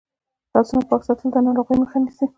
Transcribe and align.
لاسونه 0.53 0.81
پاک 0.89 1.01
ساتل 1.07 1.27
د 1.33 1.37
ناروغیو 1.45 1.79
مخه 1.81 1.97
نیسي. 2.03 2.25